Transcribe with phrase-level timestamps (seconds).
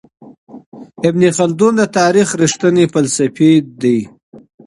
[1.07, 3.51] ابن خلدون د تاريخ رښتينی فلسفي
[3.81, 3.99] دی.